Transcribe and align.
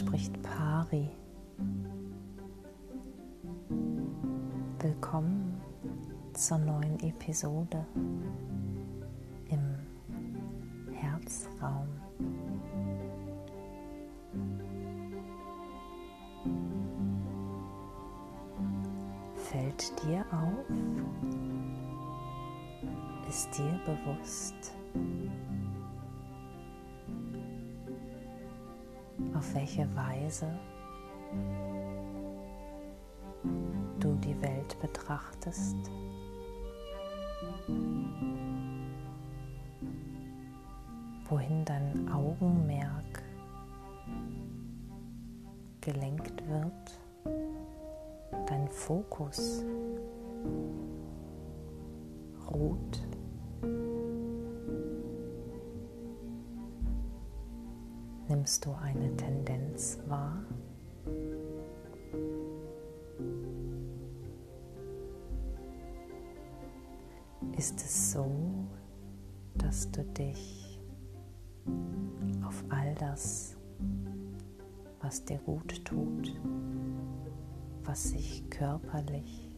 spricht 0.00 0.32
Pari. 0.42 1.10
Willkommen 4.78 5.60
zur 6.32 6.56
neuen 6.56 6.98
Episode 7.00 7.86
im 9.50 10.94
Herzraum. 10.94 11.88
Fällt 19.34 19.92
dir 20.02 20.24
auf? 20.32 20.64
Ist 23.28 23.50
dir 23.58 23.78
bewusst, 23.84 24.72
auf 29.40 29.54
welche 29.54 29.88
Weise 29.96 30.46
du 33.98 34.14
die 34.16 34.38
Welt 34.42 34.76
betrachtest. 34.82 35.76
Wohin 41.24 41.64
dein 41.64 42.06
Augenmerk 42.12 43.22
gelenkt 45.80 46.46
wird, 46.46 47.00
dein 48.46 48.68
Fokus 48.68 49.64
ruht. 52.52 53.00
Nimmst 58.40 58.64
du 58.64 58.72
eine 58.72 59.14
Tendenz 59.18 59.98
wahr? 60.08 60.42
Ist 67.58 67.78
es 67.82 68.12
so, 68.12 68.24
dass 69.56 69.90
du 69.90 70.02
dich 70.04 70.80
auf 72.42 72.64
all 72.70 72.94
das, 72.94 73.58
was 75.02 75.22
dir 75.22 75.36
gut 75.44 75.84
tut, 75.84 76.34
was 77.84 78.04
sich 78.08 78.48
körperlich, 78.48 79.50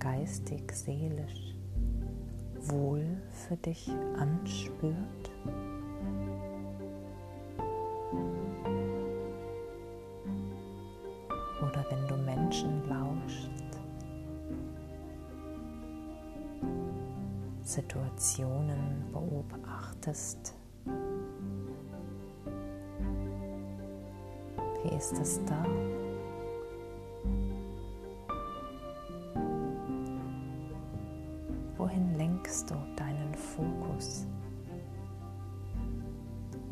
geistig, 0.00 0.72
seelisch 0.72 1.54
wohl 2.62 3.22
für 3.30 3.56
dich 3.56 3.88
anspürt? 4.18 5.30
Situationen 17.76 19.04
beobachtest. 19.12 20.54
Wie 24.82 24.96
ist 24.96 25.12
es 25.18 25.44
da? 25.44 25.62
Wohin 31.76 32.16
lenkst 32.16 32.70
du 32.70 32.76
deinen 32.96 33.34
Fokus? 33.34 34.26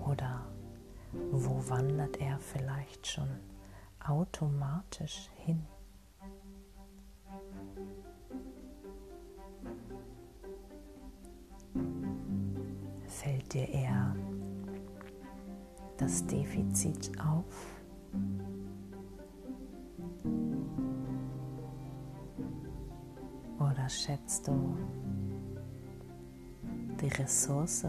Oder 0.06 0.46
wo 1.32 1.68
wandert 1.68 2.18
er 2.18 2.38
vielleicht 2.38 3.06
schon 3.06 3.28
automatisch 4.02 5.28
hin? 5.34 5.66
Dir 13.54 13.68
eher 13.68 14.14
das 15.96 16.26
Defizit 16.26 17.12
auf? 17.20 17.44
Oder 23.58 23.88
schätzt 23.88 24.48
du 24.48 24.76
die 27.00 27.08
Ressource, 27.08 27.86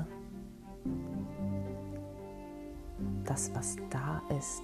das, 3.24 3.54
was 3.56 3.76
da 3.90 4.22
ist, 4.38 4.64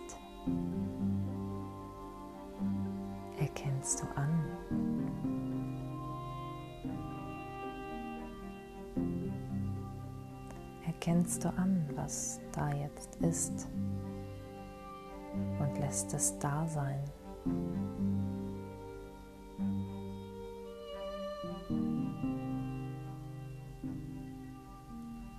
erkennst 3.39 4.03
du 4.03 4.07
an? 4.15 5.00
Erkennst 11.01 11.43
du 11.43 11.49
an, 11.57 11.83
was 11.95 12.39
da 12.51 12.71
jetzt 12.75 13.15
ist 13.21 13.67
und 15.59 15.79
lässt 15.79 16.13
es 16.13 16.37
da 16.37 16.67
sein. 16.67 16.99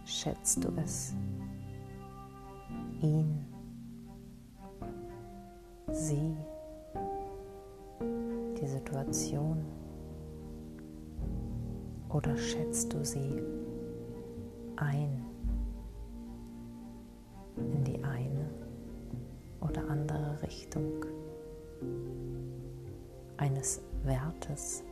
Schätzt 0.05 0.65
du 0.65 0.73
es, 0.83 1.15
ihn, 3.01 3.47
sie, 5.93 6.37
die 8.61 8.67
Situation 8.67 9.65
oder 12.09 12.37
schätzt 12.37 12.93
du 12.93 13.05
sie 13.05 13.41
ein? 14.75 15.32
In 17.73 17.85
die 17.85 18.03
eine 18.03 18.51
oder 19.61 19.89
andere 19.89 20.41
Richtung 20.43 21.05
eines 23.37 23.81
Wertes. 24.05 24.85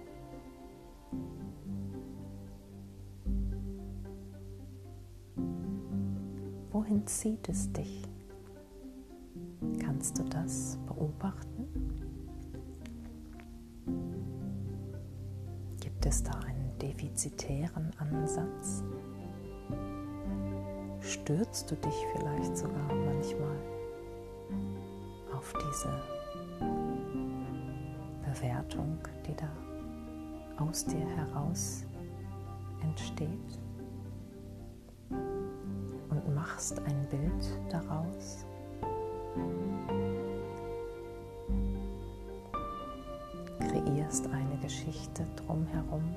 Wohin 6.72 7.06
zieht 7.06 7.48
es 7.48 7.72
dich? 7.72 8.02
Kannst 9.78 10.18
du 10.18 10.24
das 10.24 10.78
beobachten? 10.86 11.68
Gibt 15.80 16.06
es 16.06 16.22
da 16.22 16.32
einen 16.40 16.78
defizitären 16.78 17.90
Ansatz? 17.98 18.82
Stürzt 21.10 21.70
du 21.70 21.74
dich 21.74 22.06
vielleicht 22.12 22.56
sogar 22.56 22.94
manchmal 22.94 23.56
auf 25.36 25.52
diese 25.54 25.90
Bewertung, 28.24 28.98
die 29.26 29.34
da 29.34 29.50
aus 30.62 30.84
dir 30.84 31.06
heraus 31.16 31.84
entsteht 32.82 33.58
und 35.10 36.34
machst 36.34 36.78
ein 36.78 37.08
Bild 37.08 37.60
daraus. 37.70 38.46
Kreierst 43.58 44.28
eine 44.28 44.58
Geschichte 44.62 45.26
drumherum. 45.36 46.14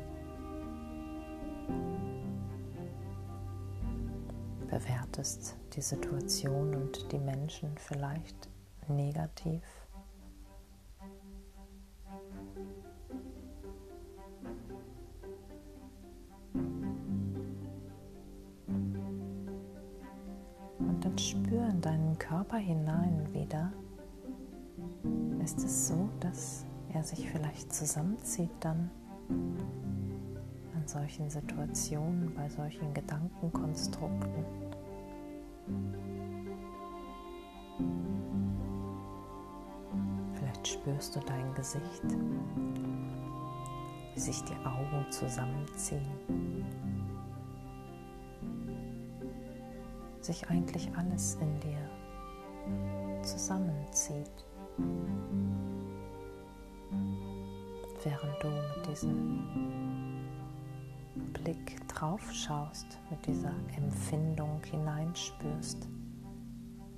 Bewertest 4.83 5.55
die 5.75 5.81
Situation 5.81 6.75
und 6.75 7.11
die 7.11 7.19
Menschen 7.19 7.69
vielleicht 7.77 8.49
negativ. 8.87 9.61
Und 20.79 21.03
dann 21.03 21.17
spür 21.17 21.67
in 21.69 21.81
deinen 21.81 22.17
Körper 22.17 22.57
hinein 22.57 23.27
wieder. 23.33 23.71
Ist 25.43 25.59
es 25.59 25.87
so, 25.87 26.09
dass 26.19 26.65
er 26.93 27.03
sich 27.03 27.29
vielleicht 27.29 27.73
zusammenzieht 27.73 28.51
dann 28.59 28.89
in 29.29 30.87
solchen 30.87 31.29
Situationen, 31.29 32.33
bei 32.35 32.49
solchen 32.49 32.93
Gedankenkonstrukten? 32.93 34.72
Vielleicht 40.33 40.67
spürst 40.67 41.15
du 41.15 41.19
dein 41.21 41.53
Gesicht, 41.53 42.03
wie 44.13 44.19
sich 44.19 44.43
die 44.43 44.65
Augen 44.65 45.05
zusammenziehen, 45.09 46.01
sich 50.19 50.49
eigentlich 50.49 50.89
alles 50.95 51.35
in 51.35 51.59
dir 51.59 51.89
zusammenzieht, 53.23 54.45
während 58.03 58.43
du 58.43 58.47
mit 58.49 58.87
diesem 58.87 60.22
Blick 61.15 61.87
drauf 61.87 62.21
schaust, 62.31 62.99
mit 63.09 63.25
dieser 63.25 63.53
Empfindung 63.77 64.61
hineinspürst 64.63 65.87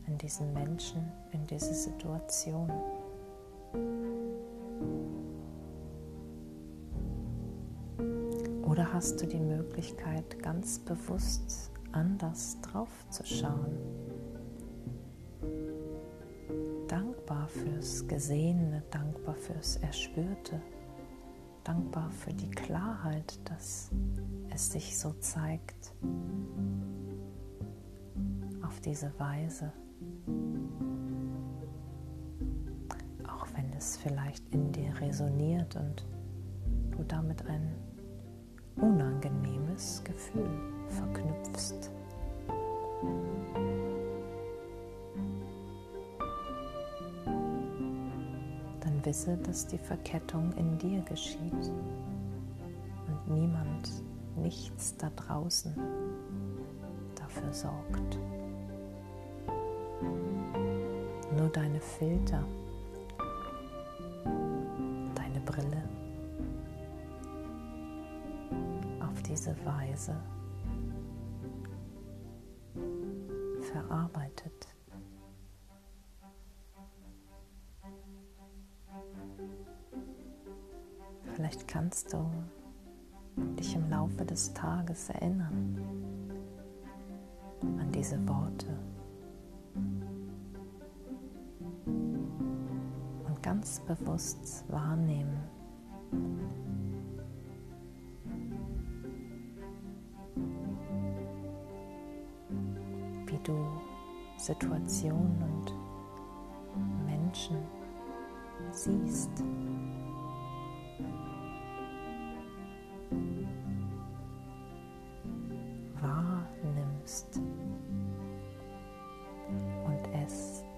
in 0.08 0.18
diesen 0.18 0.54
Menschen, 0.54 1.12
in 1.32 1.46
diese 1.48 1.74
Situation. 1.74 2.72
Oder 8.64 8.92
hast 8.94 9.22
du 9.22 9.26
die 9.26 9.40
Möglichkeit, 9.40 10.42
ganz 10.42 10.80
bewusst 10.80 11.72
anders 11.92 12.58
drauf 12.62 12.90
zu 13.10 13.26
schauen? 13.26 13.78
Dankbar 16.88 17.48
fürs 17.48 18.08
Gesehene, 18.08 18.84
dankbar 18.92 19.36
fürs 19.36 19.78
Erspürte, 19.78 20.62
dankbar 21.66 22.10
für 22.12 22.34
die 22.34 22.50
Klarheit, 22.50 23.40
dass 23.50 23.92
es 24.54 24.72
sich 24.72 24.98
so 24.98 25.12
zeigt 25.20 25.94
auf 28.62 28.80
diese 28.82 29.12
Weise. 29.20 29.74
Auch 33.28 33.48
wenn 33.56 33.74
es 33.74 33.98
vielleicht 33.98 34.48
in 34.54 34.72
dir 34.72 34.94
resoniert 35.02 35.76
und 35.76 36.06
du 36.92 37.04
damit 37.04 37.46
ein 37.48 37.76
unangenehmes 38.76 40.04
Gefühl 40.04 40.50
verknüpfst. 40.90 41.92
Wisse, 49.06 49.38
dass 49.38 49.68
die 49.68 49.78
Verkettung 49.78 50.52
in 50.54 50.78
dir 50.78 51.02
geschieht 51.02 51.72
und 53.08 53.28
niemand, 53.28 53.92
nichts 54.36 54.98
da 54.98 55.10
draußen 55.16 55.74
dafür 57.16 57.54
sorgt. 57.54 58.20
Nur 61.38 61.50
deine 61.50 61.80
Filter, 61.80 62.44
deine 65.16 65.40
Brille 65.46 65.84
auf 69.00 69.22
diese 69.24 69.56
Weise 69.66 70.16
verarbeitet. 73.62 74.75
Vielleicht 81.46 81.68
kannst 81.68 82.12
du 82.12 82.26
dich 83.60 83.76
im 83.76 83.88
Laufe 83.92 84.26
des 84.26 84.52
Tages 84.56 85.10
erinnern 85.10 85.80
an 87.62 87.92
diese 87.92 88.18
Worte 88.28 88.66
und 91.86 93.44
ganz 93.44 93.80
bewusst 93.82 94.66
wahrnehmen, 94.70 95.38
wie 103.28 103.40
du 103.44 103.56
Situationen 104.38 105.44
und 106.74 107.06
Menschen 107.06 107.58
siehst. 108.72 109.44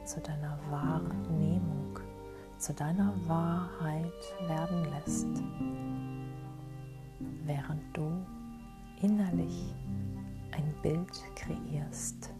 Zu 0.07 0.21
deiner 0.21 0.57
Wahrnehmung, 0.69 1.99
zu 2.57 2.73
deiner 2.73 3.13
Wahrheit 3.27 4.13
werden 4.47 4.85
lässt, 4.93 5.27
während 7.43 7.83
du 7.91 8.25
innerlich 9.01 9.75
ein 10.51 10.73
Bild 10.81 11.21
kreierst 11.35 12.33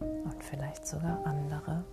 und 0.00 0.42
vielleicht 0.42 0.86
sogar 0.86 1.20
andere 1.26 1.84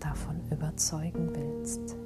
davon 0.00 0.38
überzeugen 0.50 1.34
willst. 1.34 1.96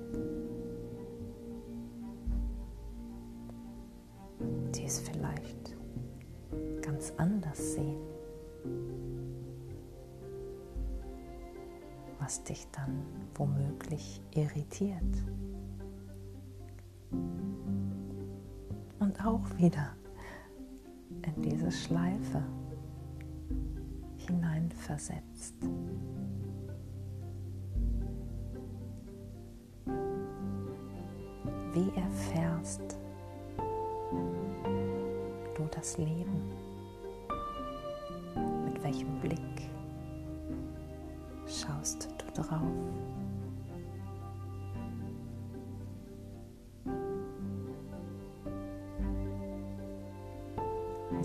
Womöglich 13.36 14.20
irritiert. 14.34 15.02
Und 18.98 19.24
auch 19.24 19.44
wieder 19.58 19.96
in 21.22 21.42
diese 21.42 21.70
Schleife 21.70 22.42
hineinversetzt. 24.16 25.54
Wie 31.72 31.90
erfährst 31.96 32.98
du 35.56 35.64
das 35.70 35.98
Leben? 35.98 36.52
Mit 38.64 38.82
welchem 38.82 39.20
Blick 39.20 39.40
schaust 41.46 42.08
du 42.18 42.42
drauf? 42.42 42.62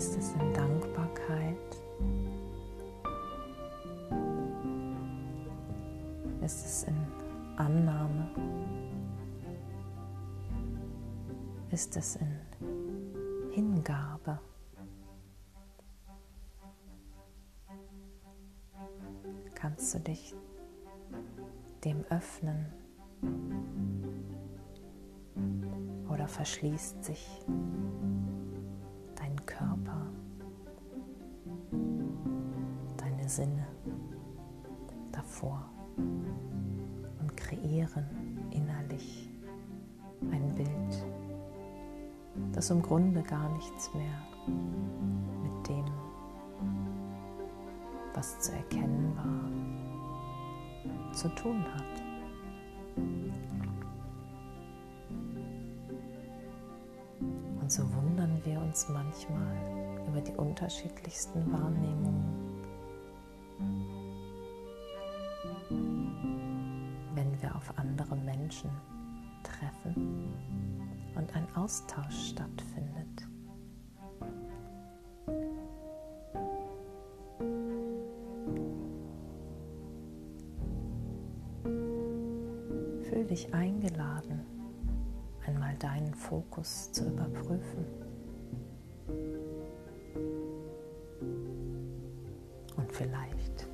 Ist 0.00 0.16
es 0.16 0.32
in 0.32 0.54
Dankbarkeit? 0.54 1.76
Ist 6.42 6.64
es 6.64 6.84
in 6.84 6.96
Annahme? 7.58 8.30
Ist 11.70 11.98
es 11.98 12.16
in 12.16 12.40
Hingabe? 13.50 14.40
Kannst 19.54 19.94
du 19.94 19.98
dich 19.98 20.34
dem 21.84 22.06
öffnen 22.08 22.72
oder 26.08 26.26
verschließt 26.26 27.04
sich 27.04 27.44
Körper, 29.50 30.06
deine 32.96 33.28
Sinne 33.28 33.66
davor 35.12 35.68
und 35.96 37.36
kreieren 37.36 38.06
innerlich 38.50 39.28
ein 40.30 40.54
Bild, 40.54 41.04
das 42.52 42.70
im 42.70 42.80
Grunde 42.80 43.22
gar 43.22 43.50
nichts 43.50 43.92
mehr 43.92 44.22
mit 45.42 45.68
dem, 45.68 45.84
was 48.14 48.38
zu 48.40 48.52
erkennen 48.52 49.12
war, 49.16 49.50
zu 51.12 51.28
tun 51.34 51.64
hat. 51.74 52.02
Und 57.70 57.74
so 57.74 57.94
wundern 57.94 58.36
wir 58.44 58.60
uns 58.60 58.88
manchmal 58.88 59.56
über 60.08 60.20
die 60.20 60.32
unterschiedlichsten 60.32 61.52
Wahrnehmungen, 61.52 62.64
wenn 67.14 67.40
wir 67.40 67.54
auf 67.54 67.72
andere 67.78 68.16
Menschen 68.16 68.70
treffen 69.44 70.34
und 71.14 71.36
ein 71.36 71.46
Austausch 71.54 72.30
stattfindet. 72.30 73.28
Fühl 83.08 83.24
dich 83.26 83.54
eingeladen, 83.54 84.40
einmal 85.50 85.74
deinen 85.76 86.14
Fokus 86.14 86.92
zu 86.92 87.08
überprüfen. 87.08 87.84
vielleicht 92.92 93.68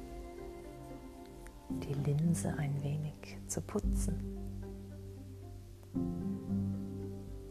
die 1.70 1.94
Linse 1.94 2.54
ein 2.58 2.80
wenig 2.82 3.38
zu 3.46 3.60
putzen. 3.62 4.14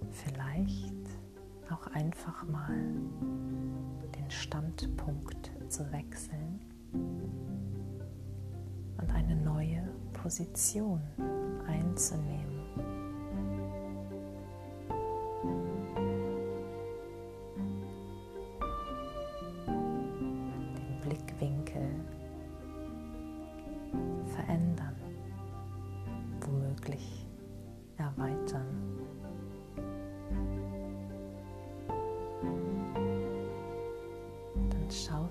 Vielleicht 0.10 0.94
auch 1.70 1.88
einfach 1.88 2.48
mal 2.48 2.78
den 4.16 4.30
Standpunkt 4.30 5.52
zu 5.68 5.92
wechseln 5.92 6.60
und 9.02 9.12
eine 9.14 9.36
neue 9.36 9.90
Position 10.14 11.02
einzunehmen. 11.68 12.65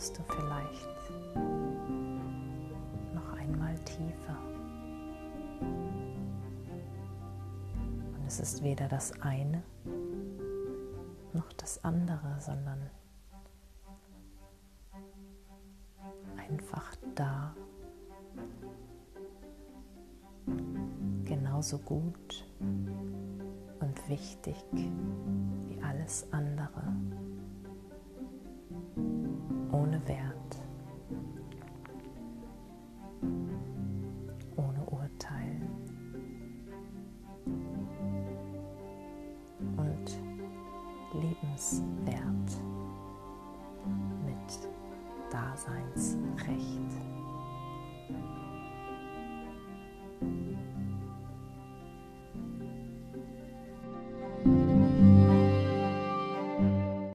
Schaust 0.04 0.18
du 0.18 0.22
vielleicht 0.24 0.88
noch 3.14 3.32
einmal 3.38 3.78
tiefer. 3.80 4.38
Und 8.14 8.26
es 8.26 8.40
ist 8.40 8.62
weder 8.62 8.88
das 8.88 9.12
eine 9.20 9.62
noch 11.32 11.52
das 11.54 11.82
andere, 11.84 12.36
sondern 12.38 12.90
einfach 16.36 16.94
da. 17.14 17.54
Genauso 21.64 21.78
gut 21.78 22.44
und 23.80 24.09
wichtig 24.11 24.54
wie 24.71 25.80
alles 25.83 26.26
andere. 26.30 26.83
Ohne 29.73 29.99
Wert, 30.06 30.59
ohne 34.56 34.85
Urteil. 34.90 35.62
Und 39.78 40.21
liebenswert 41.14 42.63